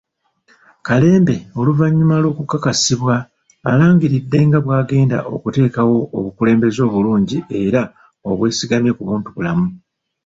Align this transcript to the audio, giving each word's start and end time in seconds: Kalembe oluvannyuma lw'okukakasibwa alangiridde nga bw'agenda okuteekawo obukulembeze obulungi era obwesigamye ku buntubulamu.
Kalembe 0.87 1.35
oluvannyuma 1.59 2.15
lw'okukakasibwa 2.23 3.15
alangiridde 3.69 4.39
nga 4.47 4.59
bw'agenda 4.65 5.17
okuteekawo 5.35 5.97
obukulembeze 6.17 6.79
obulungi 6.87 7.37
era 7.63 7.81
obwesigamye 8.29 8.91
ku 8.97 9.01
buntubulamu. 9.07 9.67